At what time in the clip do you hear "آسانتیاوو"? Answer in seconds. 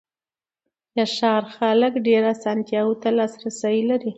2.35-2.99